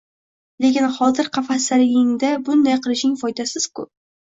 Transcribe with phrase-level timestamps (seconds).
[0.65, 3.93] —Lekin hozir qafasdaligingda bunday qilishing foydasiz-ku